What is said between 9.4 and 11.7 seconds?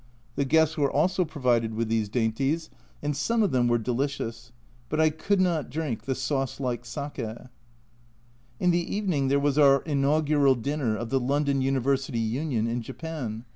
our inaugural dinner of the London